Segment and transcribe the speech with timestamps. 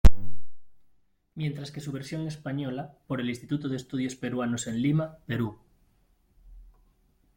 [1.35, 5.59] Mientras que su versión española, por el Instituto de Estudios Peruanos en Lima, Perú.